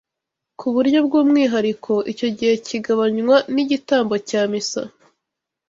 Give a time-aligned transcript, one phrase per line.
[0.59, 4.81] ku buryo bw’umwihariko icyo gihe kigabanywa n’igitambo cya misa